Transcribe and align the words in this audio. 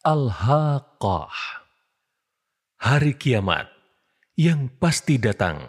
Al-Haqqah 0.00 1.28
Hari 2.80 3.20
Kiamat 3.20 3.68
yang 4.32 4.72
pasti 4.80 5.20
datang 5.20 5.60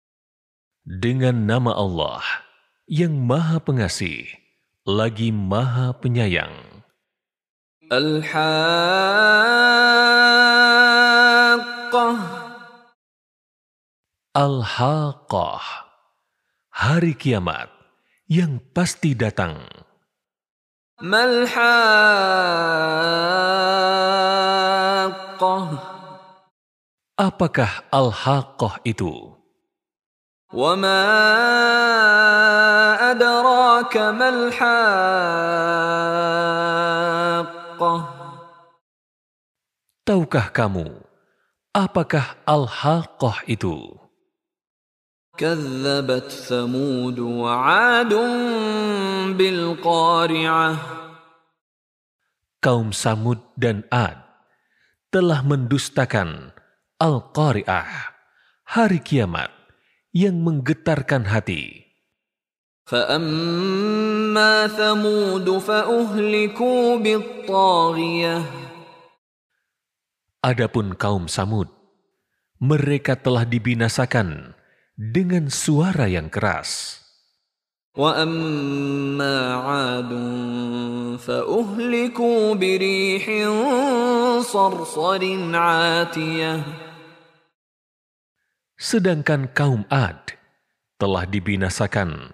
Dengan 0.82 1.46
nama 1.46 1.70
Allah 1.70 2.45
yang 2.86 3.18
Maha 3.18 3.58
Pengasih, 3.58 4.30
lagi 4.86 5.34
Maha 5.34 5.90
Penyayang. 5.98 6.54
Al-Haqqah 7.90 8.30
Al-Haqqah 14.38 15.62
Hari 16.70 17.18
kiamat 17.18 17.66
yang 18.30 18.62
pasti 18.70 19.18
datang. 19.18 19.66
Malhaqqah 21.02 21.58
Apakah 27.18 27.82
Al-Haqqah 27.90 28.86
itu? 28.86 29.34
Wa 30.54 30.78
أدراك 33.75 34.15
ما 34.15 34.29
الحاقة 34.31 34.71
Tahukah 40.01 40.49
kamu 40.49 40.87
apakah 41.75 42.39
Al-Haqqah 42.47 43.43
itu? 43.51 43.99
كذبت 45.37 46.31
ثمود 46.31 47.19
وعاد 47.19 48.13
بالقارعة 49.35 50.69
Kaum 52.61 52.93
Samud 52.93 53.41
dan 53.57 53.81
Ad 53.89 54.21
telah 55.09 55.41
mendustakan 55.41 56.53
Al-Qari'ah, 57.01 58.13
hari 58.69 59.01
kiamat 59.01 59.49
yang 60.13 60.37
menggetarkan 60.45 61.25
hati. 61.25 61.84
فأما 62.91 64.67
ثمود 64.67 65.47
فأهلكوا 65.47 66.83
بالطاغية 66.97 68.37
Adapun 70.41 70.97
kaum 70.97 71.29
Samud, 71.29 71.69
mereka 72.57 73.13
telah 73.13 73.45
dibinasakan 73.45 74.57
dengan 74.97 75.53
suara 75.53 76.09
yang 76.09 76.33
keras. 76.33 76.97
وأما 77.91 79.37
عاد 79.53 80.11
فأهلكوا 81.19 82.41
بريح 82.55 83.25
صرصر 84.41 85.23
عاتية 85.55 86.53
Sedangkan 88.81 89.51
kaum 89.53 89.85
Ad 89.93 90.33
telah 90.97 91.29
dibinasakan 91.29 92.33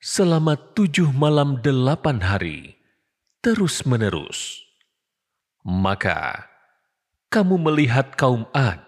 selama 0.00 0.56
tujuh 0.76 1.12
malam 1.12 1.60
delapan 1.60 2.20
hari, 2.24 2.80
terus-menerus. 3.44 4.64
Maka 5.60 6.48
kamu 7.28 7.60
melihat 7.60 8.16
kaum 8.16 8.48
Ad 8.56 8.80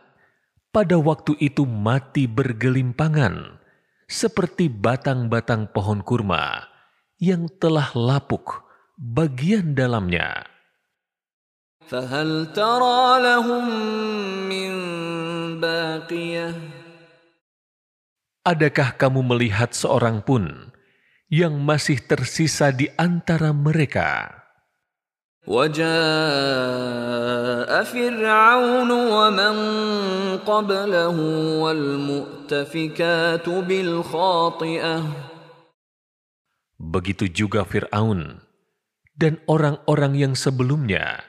pada 0.72 0.96
waktu 0.96 1.36
itu 1.36 1.68
mati 1.68 2.24
bergelimpangan 2.24 3.60
seperti 4.08 4.72
batang-batang 4.72 5.68
pohon 5.68 6.00
kurma 6.00 6.64
yang 7.20 7.46
telah 7.60 7.92
lapuk 7.92 8.64
bagian 8.96 9.76
dalamnya. 9.76 10.52
فهل 11.92 12.52
ترى 12.56 13.02
لهم 13.20 13.64
من 14.48 14.70
باقية 15.60 16.50
Adakah 18.42 18.98
kamu 18.98 19.22
melihat 19.22 19.70
seorang 19.70 20.18
pun 20.18 20.74
yang 21.32 21.60
masih 21.64 22.00
tersisa 22.04 22.70
di 22.74 22.92
antara 22.98 23.50
mereka? 23.56 24.42
وجاء 25.42 25.82
فرعون 27.82 28.90
ومن 28.90 29.56
قبله 30.46 31.16
والمؤتفكات 31.58 33.46
بالخاطئة 33.48 34.96
Begitu 36.82 37.30
juga 37.30 37.62
Fir'aun 37.62 38.42
dan 39.14 39.38
orang-orang 39.46 40.18
yang 40.18 40.34
sebelumnya, 40.34 41.22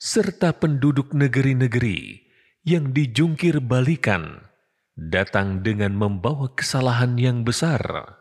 serta 0.00 0.56
penduduk 0.56 1.12
negeri-negeri 1.12 2.24
yang 2.64 2.96
dijungkir 2.96 3.60
balikan, 3.60 4.40
datang 4.96 5.60
dengan 5.60 5.92
membawa 5.92 6.48
kesalahan 6.56 7.20
yang 7.20 7.44
besar. 7.44 8.17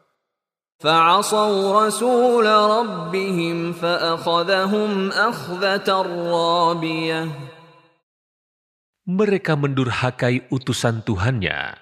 فعصوا 0.83 1.87
رسول 1.87 2.47
ربهم 2.47 3.73
فأخذهم 3.73 4.91
أخذة 5.11 5.87
رابية 6.31 7.27
Mereka 9.03 9.59
mendurhakai 9.59 10.47
utusan 10.47 11.03
Tuhannya, 11.03 11.75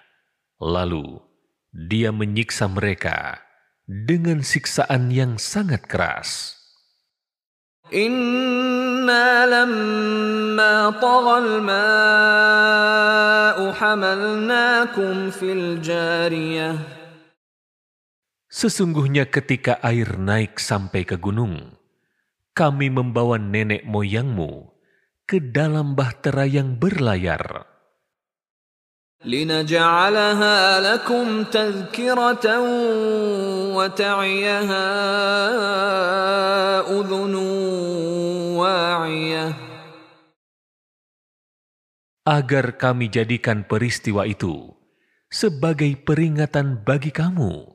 lalu 0.57 1.21
dia 1.69 2.09
menyiksa 2.09 2.65
mereka 2.65 3.37
dengan 3.85 4.41
siksaan 4.41 5.13
yang 5.13 5.37
sangat 5.37 5.85
keras. 5.85 6.57
إنا 7.91 9.45
لما 9.51 10.89
طغى 11.03 11.37
الماء 11.43 11.71
حملناكم 13.71 15.29
في 15.29 15.53
الجارية 15.53 16.75
Sesungguhnya 18.51 19.31
ketika 19.31 19.79
air 19.79 20.19
naik 20.19 20.59
sampai 20.59 21.07
ke 21.07 21.15
gunung, 21.15 21.79
kami 22.51 22.91
membawa 22.91 23.39
nenek 23.39 23.87
moyangmu 23.87 24.75
ke 25.23 25.39
dalam 25.39 25.95
bahtera 25.95 26.43
yang 26.43 26.75
berlayar, 26.75 27.71
لنجعلها 29.21 30.57
لكم 30.81 31.43
تذكرة 31.43 32.45
وتعيها 33.77 34.87
أذن 36.89 37.35
واعية 38.57 39.47
agar 42.21 42.77
kami 42.77 43.09
jadikan 43.09 43.65
peristiwa 43.65 44.29
itu 44.29 44.73
sebagai 45.29 45.97
peringatan 46.01 46.81
bagi 46.81 47.09
kamu 47.09 47.74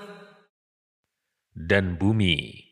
dan 1.56 1.96
bumi 1.96 2.66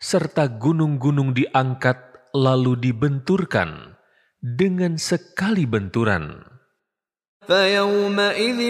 serta 0.00 0.48
gunung-gunung 0.48 1.36
diangkat 1.36 2.00
lalu 2.32 2.80
dibenturkan 2.80 4.00
dengan 4.40 4.96
sekali 4.96 5.68
benturan. 5.68 6.48
فيومئذ 7.40 8.60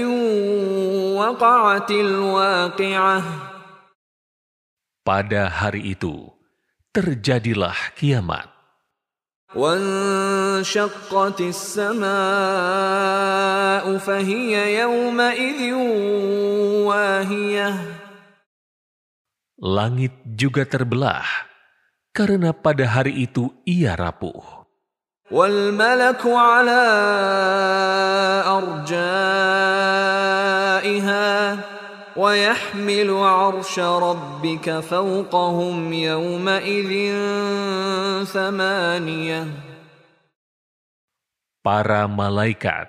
وقعت 1.19 1.91
الواقعة 1.91 3.19
Pada 5.01 5.49
hari 5.49 5.97
itu 5.97 6.31
terjadilah 6.95 7.75
kiamat. 7.99 8.47
وانشقت 9.51 11.41
السماء 11.43 12.07
فهي 13.99 14.79
يومئذ 14.79 15.75
واهية 16.87 17.94
Langit 19.65 20.17
juga 20.25 20.65
terbelah 20.65 21.29
karena 22.17 22.57
pada 22.57 22.89
hari 22.89 23.29
itu 23.29 23.53
ia 23.69 23.93
rapuh. 23.93 24.61
والملك 25.31 26.27
على 26.27 26.83
أرجائها 28.51 29.29
ويحمل 32.17 33.11
عرش 33.11 33.79
ربك 33.79 34.67
فوقهم 34.81 35.93
يومئذ 35.93 36.93
ثمانية 38.27 39.47
Para 41.61 42.09
malaikat 42.09 42.89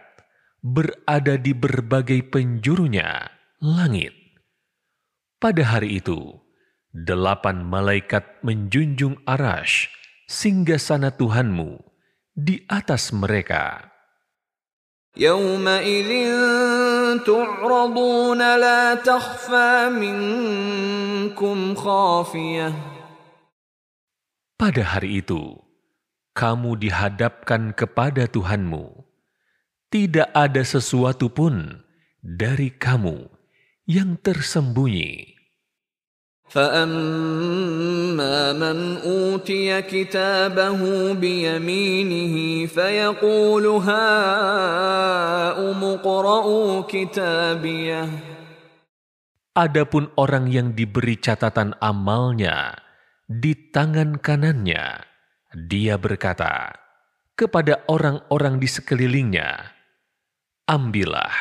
berada 0.64 1.36
di 1.36 1.52
berbagai 1.52 2.24
penjurunya 2.32 3.28
langit. 3.60 4.16
Pada 5.44 5.76
hari 5.76 6.00
itu, 6.00 6.40
delapan 6.96 7.64
malaikat 7.64 8.44
menjunjung 8.44 9.20
arash 9.24 9.88
singgasana 10.28 11.16
Tuhanmu 11.16 11.80
di 12.36 12.64
atas 12.68 13.12
mereka. 13.16 13.92
يومئذ 15.18 16.12
تعرضون 17.28 18.40
لا 18.40 18.96
تخفى 18.96 19.92
منكم 19.92 21.76
خافية 21.76 22.72
Pada 24.62 24.86
hari 24.86 25.26
itu, 25.26 25.58
kamu 26.38 26.78
dihadapkan 26.78 27.74
kepada 27.74 28.30
Tuhanmu. 28.30 29.04
Tidak 29.90 30.30
ada 30.38 30.62
sesuatu 30.62 31.34
pun 31.34 31.82
dari 32.22 32.70
kamu 32.70 33.26
yang 33.90 34.22
tersembunyi. 34.22 35.35
فأما 36.52 38.40
من 38.54 38.98
أوتي 39.08 39.82
كتابه 39.82 40.80
بيمينه 41.14 42.36
فيقول 42.68 43.66
هاؤم 43.88 44.20
اقرءوا 45.84 46.82
كتابيه 46.82 48.10
Adapun 49.52 50.08
orang 50.16 50.48
yang 50.48 50.72
diberi 50.72 51.20
catatan 51.20 51.76
amalnya 51.84 52.72
di 53.28 53.52
tangan 53.52 54.16
kanannya, 54.16 55.04
dia 55.68 56.00
berkata 56.00 56.72
kepada 57.36 57.84
orang-orang 57.92 58.64
di 58.64 58.72
sekelilingnya, 58.72 59.76
"Ambillah 60.72 61.36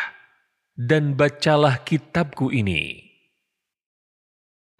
dan 0.74 1.14
bacalah 1.14 1.86
kitabku 1.86 2.50
ini." 2.50 3.03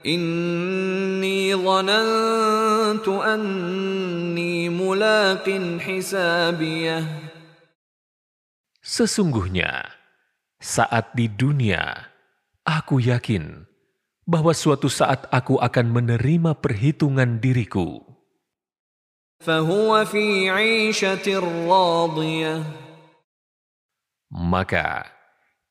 إني 0.06 1.54
ظننت 1.54 3.08
أني 3.08 4.68
ملاق 4.68 5.46
حسابيه 5.80 6.98
Sesungguhnya, 8.80 9.86
saat 10.58 11.12
di 11.14 11.28
dunia, 11.28 12.10
aku 12.64 12.98
yakin 12.98 13.68
bahwa 14.24 14.56
suatu 14.56 14.88
saat 14.88 15.28
aku 15.30 15.60
akan 15.60 15.86
menerima 15.94 16.58
perhitungan 16.58 17.38
diriku. 17.38 18.02
فهو 19.40 20.04
في 20.04 20.50
عيشة 20.50 21.26
راضية 21.68 22.56
Maka, 24.30 25.10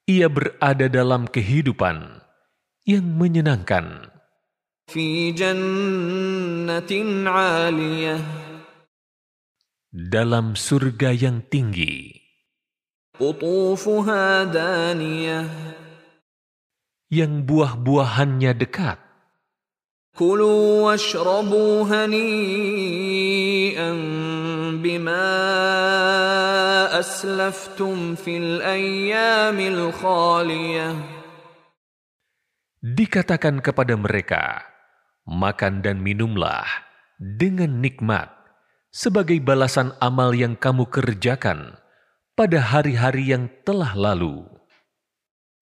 ia 0.04 0.28
berada 0.28 0.92
dalam 0.92 1.26
kehidupan 1.32 2.20
yang 2.84 3.08
menyenangkan. 3.08 4.12
dalam 9.95 10.59
surga 10.59 11.11
yang 11.15 11.41
tinggi. 11.47 12.13
yang 17.15 17.47
buah-buahannya 17.47 18.53
dekat. 18.59 18.99
Kulu 20.15 20.87
washrabu 20.87 21.87
hani'an 21.91 22.39
bima 24.79 25.27
aslaftum 26.95 28.15
fil 28.15 28.63
ayyamil 28.63 29.91
khaliyah 29.91 30.95
Dikatakan 32.85 33.65
kepada 33.65 33.97
mereka, 33.97 34.74
makan 35.28 35.86
dan 35.86 36.02
minumlah 36.02 36.66
dengan 37.20 37.84
nikmat 37.84 38.32
sebagai 38.90 39.38
balasan 39.44 39.94
amal 40.02 40.34
yang 40.34 40.58
kamu 40.58 40.90
kerjakan 40.90 41.78
pada 42.34 42.64
hari-hari 42.64 43.36
yang 43.36 43.52
telah 43.68 43.94
lalu. 43.94 44.48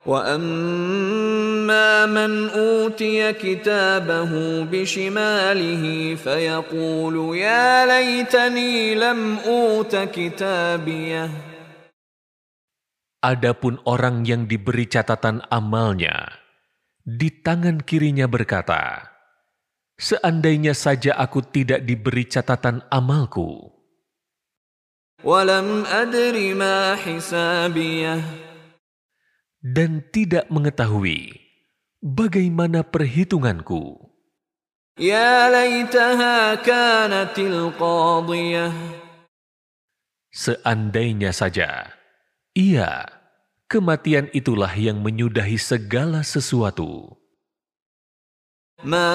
وأما 0.08 1.90
من 2.08 2.31
أوتي 2.48 3.34
كتابه 3.34 4.31
بشماله 4.72 5.84
فيقول 6.16 7.16
يا 7.36 7.84
ليتني 7.84 8.96
لم 8.96 9.19
أوت 9.44 9.96
كتابيه 10.16 11.28
Adapun 13.18 13.81
orang 13.84 14.24
yang 14.30 14.46
diberi 14.48 14.86
catatan 14.86 15.42
amalnya, 15.50 16.31
di 17.02 17.34
tangan 17.34 17.81
kirinya 17.81 18.30
berkata, 18.30 19.11
seandainya 20.03 20.75
saja 20.75 21.15
aku 21.15 21.47
tidak 21.47 21.87
diberi 21.87 22.27
catatan 22.27 22.83
amalku. 22.91 23.71
Dan 29.63 30.03
tidak 30.11 30.51
mengetahui 30.51 31.39
bagaimana 32.03 32.82
perhitunganku. 32.82 34.11
Seandainya 40.32 41.31
saja, 41.31 41.94
ia 42.59 42.91
kematian 43.71 44.27
itulah 44.35 44.75
yang 44.75 44.99
menyudahi 45.01 45.56
segala 45.56 46.27
sesuatu. 46.27 47.21
ما 48.83 49.09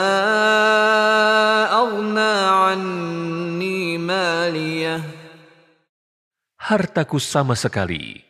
أغنى 1.71 2.35
عني 2.51 3.99
ماليه 3.99 5.01
Hartaku 6.63 7.19
sama 7.19 7.59
sekali 7.59 8.23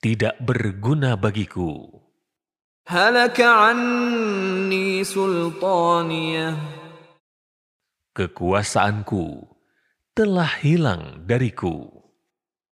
tidak 0.00 0.40
berguna 0.40 1.12
bagiku. 1.16 1.92
هلك 2.88 3.40
عني 3.40 5.04
سلطانيه 5.04 6.56
Kekuasaanku 8.16 9.44
telah 10.16 10.48
hilang 10.64 11.20
dariku. 11.28 11.92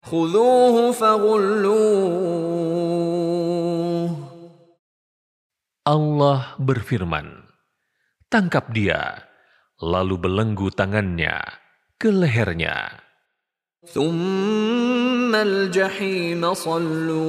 خذوه 0.05 0.93
فغلوه 0.93 2.41
Allah 5.89 6.55
berfirman, 6.61 7.44
Tangkap 8.31 8.71
dia, 8.71 9.27
lalu 9.83 10.17
belenggu 10.21 10.71
tangannya 10.71 11.43
ke 11.99 12.09
lehernya. 12.15 13.11
ثم 13.81 15.33
الجحيم 15.33 16.45
صلوه 16.53 17.21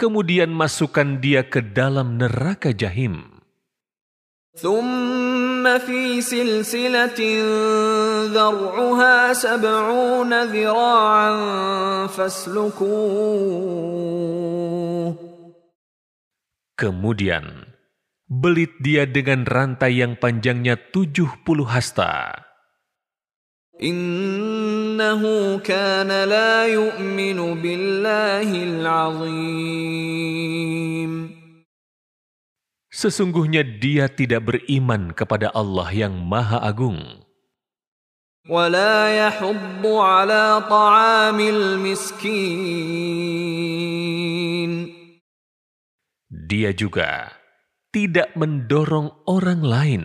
Kemudian 0.00 0.50
masukkan 0.50 1.20
dia 1.22 1.46
ke 1.46 1.60
dalam 1.62 2.18
neraka 2.18 2.72
jahim. 2.74 3.32
ثم 4.52 5.78
في 5.78 6.20
سلسلة 6.20 7.20
ذرعها 8.34 9.32
سبعون 9.32 10.44
ذراعا 10.44 11.32
فاسلكوه 12.06 12.92
Kemudian 16.78 17.72
Belit 18.32 18.72
dia 18.80 19.04
dengan 19.04 19.44
rantai 19.44 20.00
yang 20.00 20.16
panjangnya 20.16 20.80
tujuh 20.90 21.44
puluh 21.44 21.68
hasta. 21.68 22.32
إنه 23.82 25.22
كان 25.58 26.08
لا 26.08 26.66
يؤمن 26.70 27.38
بالله 27.58 28.50
العظيم 28.78 29.92
Sesungguhnya 32.92 33.64
dia 33.66 34.06
tidak 34.06 34.46
beriman 34.46 35.10
kepada 35.16 35.50
Allah 35.56 35.90
yang 35.90 36.14
Maha 36.22 36.62
Agung. 36.62 37.00
ولا 38.46 39.10
يحض 39.26 39.86
على 39.86 40.62
طعام 40.70 41.40
المسكين 41.40 42.32
Dia 46.46 46.70
juga 46.76 47.32
tidak 47.90 48.36
mendorong 48.36 49.24
orang 49.26 49.62
lain 49.64 50.04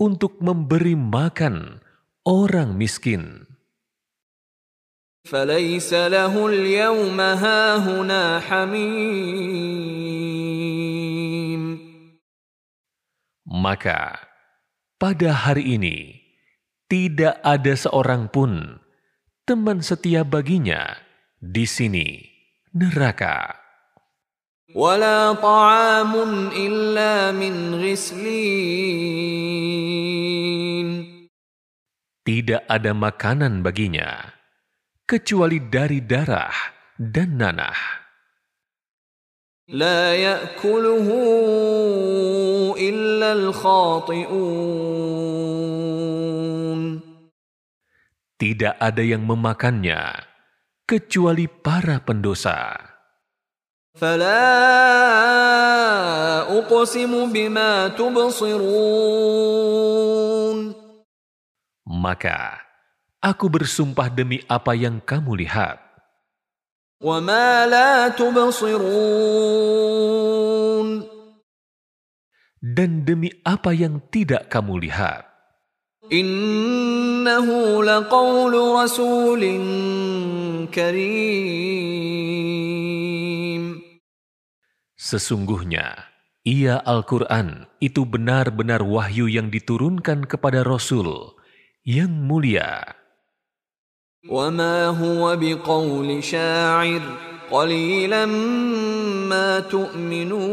untuk 0.00 0.40
memberi 0.40 0.94
makan 0.96 1.80
orang 2.24 2.76
miskin. 2.78 3.46
فليس 5.26 5.90
له 5.90 6.30
اليوم 6.30 7.18
هاهنا 7.20 8.40
حميم 8.46 10.06
Maka 13.46 14.22
pada 14.94 15.34
hari 15.34 15.74
ini 15.74 16.22
tidak 16.86 17.42
ada 17.42 17.74
seorang 17.74 18.30
pun 18.30 18.78
teman 19.42 19.82
setia 19.82 20.22
baginya 20.22 20.94
di 21.42 21.66
sini 21.66 22.22
neraka. 22.70 23.59
ولا 24.74 25.32
طعام 25.32 26.12
إلا 26.50 27.32
من 27.32 27.74
غسلين 27.78 29.26
Tidak 32.26 32.66
ada 32.66 32.90
makanan 32.90 33.62
baginya 33.62 34.34
kecuali 35.06 35.62
dari 35.62 36.02
darah 36.02 36.74
dan 36.98 37.38
nanah. 37.38 38.06
لا 39.66 40.14
يأكله 40.14 41.06
إلا 42.78 43.32
الخاطئون 43.32 44.86
Tidak 48.36 48.74
ada 48.78 49.00
yang 49.00 49.24
memakannya 49.24 50.12
kecuali 50.84 51.48
para 51.48 51.98
pendosa. 52.04 52.89
فلا 54.00 54.52
أقسم 56.58 57.32
بما 57.32 57.88
تبصرون 57.88 58.96
Maka 61.86 62.60
aku 63.24 63.46
bersumpah 63.48 64.12
demi 64.12 64.44
apa 64.46 64.76
yang 64.76 65.00
kamu 65.00 65.46
lihat 65.46 65.80
وما 67.00 67.66
لا 67.66 68.08
تبصرون 68.12 69.36
dan 72.66 73.06
demi 73.06 73.30
apa 73.46 73.70
yang 73.70 74.02
tidak 74.10 74.50
kamu 74.50 74.82
lihat. 74.90 75.22
إنه 76.12 77.46
لقول 77.82 78.54
رسول 78.54 79.42
كريم 80.70 81.96
Sesungguhnya, 85.10 86.06
ia 86.46 86.78
Al-Quran 86.86 87.66
itu 87.82 88.06
benar-benar 88.06 88.86
wahyu 88.86 89.26
yang 89.26 89.50
diturunkan 89.50 90.30
kepada 90.30 90.62
Rasul 90.62 91.34
yang 91.82 92.14
mulia. 92.14 92.94
وما 94.26 94.86
هو 94.98 95.36
بقول 95.38 96.22
شاعر 96.22 97.02
قليلا 97.50 98.26
ما 99.30 99.60
تؤمنون 99.70 100.46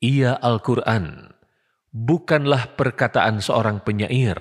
Ia 0.00 0.32
Al-Quran 0.40 1.28
bukanlah 1.92 2.72
perkataan 2.72 3.44
seorang 3.44 3.84
penyair. 3.84 4.40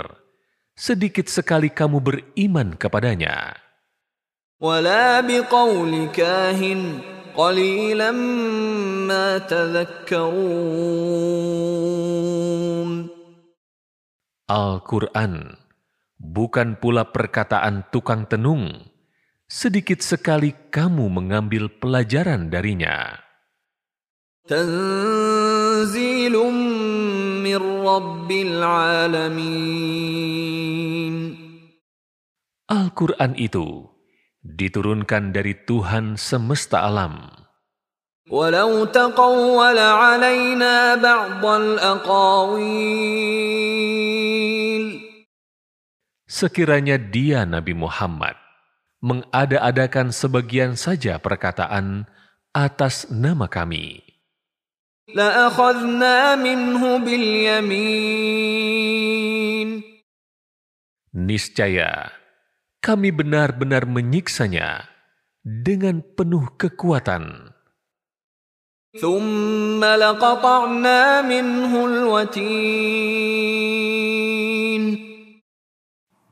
Sedikit 0.71 1.27
sekali 1.27 1.67
kamu 1.67 1.99
beriman 1.99 2.79
kepadanya. 2.79 3.59
ولا 4.63 5.21
بقول 5.21 6.05
كاهن 6.11 6.99
قليلا 7.35 8.11
ما 9.07 9.37
تذكرون 9.37 10.59
Al-Quran 14.49 15.61
bukan 16.17 16.81
pula 16.81 17.05
perkataan 17.05 17.85
tukang 17.93 18.25
tenung. 18.25 18.81
Sedikit 19.45 20.01
sekali 20.01 20.57
kamu 20.73 21.05
mengambil 21.05 21.69
pelajaran 21.69 22.49
darinya. 22.49 23.29
تنزيل 24.49 26.33
من 27.45 27.61
رب 27.85 28.31
العالمين 28.31 29.45
Al-Quran 32.69 33.37
itu 33.37 33.89
diturunkan 34.43 35.35
dari 35.35 35.53
Tuhan 35.53 36.15
semesta 36.19 36.83
alam. 36.85 37.39
ولو 38.29 38.85
تقول 38.93 39.77
علينا 39.77 41.01
بعض 41.01 41.45
الأقاويل 41.45 42.69
Sekiranya 46.29 47.01
dia 47.01 47.41
Nabi 47.41 47.73
Muhammad 47.73 48.37
mengada-adakan 49.01 50.13
sebagian 50.13 50.77
saja 50.77 51.17
perkataan 51.17 52.05
atas 52.53 53.09
nama 53.09 53.49
kami, 53.49 54.05
لأخذنا 55.09 56.37
منه 56.37 56.97
باليمين 57.01 58.49
niscaya 61.09 62.13
kami 62.83 63.11
benar-benar 63.11 63.83
menyiksanya 63.89 64.87
dengan 65.43 66.01
penuh 66.01 66.47
kekuatan. 66.55 67.53
ثم 68.97 69.77
لقطعنا 69.85 71.21
منه 71.21 71.69
الوتين 71.85 72.49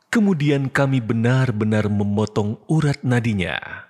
Kemudian 0.08 0.74
kami 0.74 0.98
benar-benar 0.98 1.86
memotong 1.94 2.58
urat 2.66 3.06
nadinya. 3.06 3.86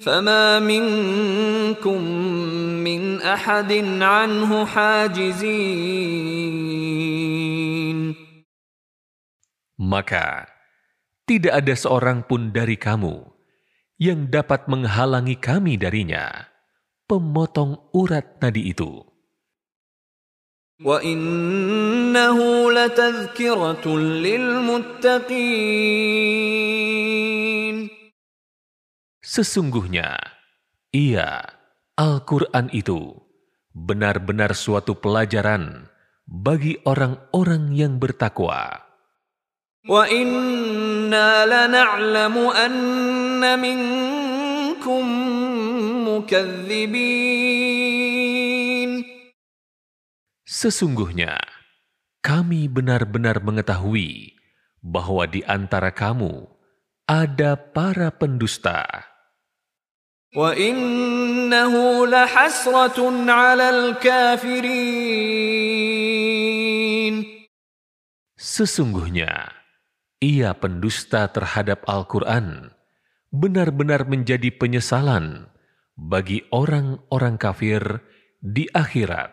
فما 0.00 0.64
منكم 0.64 2.00
من 2.80 3.20
أحد 3.20 3.72
عنه 4.00 4.64
حاجزين 4.64 5.60
Maka 9.80 10.44
tidak 11.24 11.62
ada 11.62 11.74
seorang 11.78 12.26
pun 12.26 12.50
dari 12.50 12.74
kamu 12.74 13.22
yang 14.00 14.32
dapat 14.32 14.66
menghalangi 14.66 15.36
kami 15.36 15.76
darinya, 15.76 16.48
pemotong 17.06 17.92
urat 17.92 18.40
nadi 18.40 18.72
itu. 18.72 19.04
وإنه 20.80 22.38
لتذكرة 22.72 23.84
للمتقين 24.24 25.30
Sesungguhnya, 29.20 30.18
ia, 30.90 31.44
Al-Quran 31.94 32.66
itu, 32.74 33.14
benar-benar 33.70 34.58
suatu 34.58 34.98
pelajaran 34.98 35.86
bagi 36.26 36.82
orang-orang 36.82 37.70
yang 37.70 38.02
bertakwa. 38.02 38.90
وإنا 41.04 41.44
لنعلم 41.44 42.36
أن 42.56 43.60
منكم 43.60 45.04
مكذبين 46.08 47.20
Sesungguhnya, 50.50 51.40
kami 52.20 52.68
benar-benar 52.68 53.40
mengetahui 53.40 54.36
bahwa 54.84 55.24
di 55.24 55.40
antara 55.46 55.88
kamu 55.88 56.44
ada 57.08 57.56
para 57.56 58.12
pendusta. 58.12 58.84
وإنه 60.30 61.74
لحسرة 62.06 62.98
على 63.26 63.66
الكافرين 63.70 64.70
Sesungguhnya, 68.38 69.52
ia 70.25 70.57
pendusta 70.57 71.29
terhadap 71.29 71.85
Al-Quran, 71.85 72.73
benar-benar 73.29 74.09
menjadi 74.09 74.49
penyesalan 74.57 75.53
bagi 75.93 76.41
orang-orang 76.49 77.37
kafir 77.37 78.01
di 78.41 78.65
akhirat. 78.73 79.29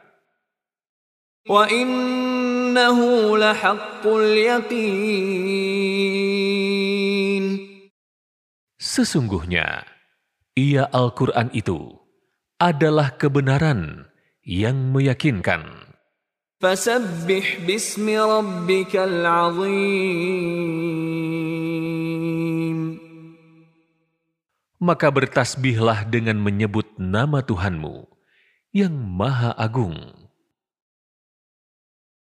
Sesungguhnya, 8.76 9.88
ia 10.52 10.84
Al-Quran 10.92 11.48
itu 11.56 11.96
adalah 12.60 13.16
kebenaran 13.16 14.12
yang 14.44 14.92
meyakinkan. 14.92 15.91
Fasabbih 16.62 17.66
bismi 17.66 18.14
rabbikal 18.14 19.26
azim. 19.26 19.82
Maka 24.78 25.10
bertasbihlah 25.10 26.06
dengan 26.06 26.38
menyebut 26.38 26.86
nama 27.02 27.42
Tuhanmu 27.42 28.06
yang 28.70 28.94
Maha 28.94 29.58
Agung. 29.58 30.21